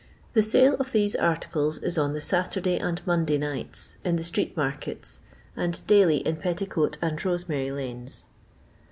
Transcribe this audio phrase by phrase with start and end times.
[0.33, 4.57] The sale of these articles is on the Saturday and Monday nights, in the street
[4.57, 5.21] markets,
[5.55, 8.25] and daily in Petticoat and Rosemary lanes.